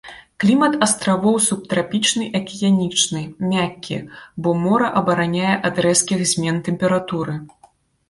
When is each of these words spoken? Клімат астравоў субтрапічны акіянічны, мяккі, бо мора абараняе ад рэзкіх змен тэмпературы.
Клімат 0.43 0.77
астравоў 0.85 1.35
субтрапічны 1.47 2.25
акіянічны, 2.41 3.21
мяккі, 3.53 3.97
бо 4.43 4.57
мора 4.65 4.91
абараняе 5.03 5.55
ад 5.71 5.75
рэзкіх 5.91 6.29
змен 6.35 6.63
тэмпературы. 6.73 7.43